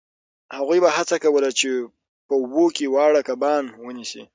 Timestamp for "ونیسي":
3.83-4.23